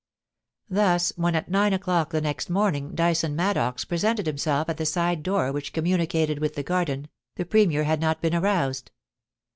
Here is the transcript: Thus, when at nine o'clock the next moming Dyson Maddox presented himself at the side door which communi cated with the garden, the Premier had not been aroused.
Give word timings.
Thus, 0.67 1.13
when 1.15 1.35
at 1.35 1.47
nine 1.47 1.73
o'clock 1.73 2.09
the 2.09 2.21
next 2.21 2.49
moming 2.49 2.95
Dyson 2.95 3.35
Maddox 3.35 3.85
presented 3.85 4.25
himself 4.25 4.67
at 4.67 4.77
the 4.77 4.83
side 4.87 5.21
door 5.21 5.51
which 5.51 5.73
communi 5.73 6.07
cated 6.07 6.39
with 6.39 6.55
the 6.55 6.63
garden, 6.63 7.07
the 7.35 7.45
Premier 7.45 7.83
had 7.83 8.01
not 8.01 8.19
been 8.19 8.33
aroused. 8.33 8.89